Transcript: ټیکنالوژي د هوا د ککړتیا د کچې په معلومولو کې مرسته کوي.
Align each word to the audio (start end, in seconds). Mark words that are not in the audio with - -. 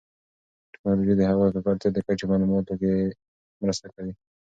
ټیکنالوژي 0.73 1.13
د 1.17 1.21
هوا 1.31 1.45
د 1.47 1.51
ککړتیا 1.57 1.89
د 1.93 1.97
کچې 2.05 2.23
په 2.27 2.29
معلومولو 2.31 2.73
کې 2.81 2.91
مرسته 3.63 3.85
کوي. 3.95 4.13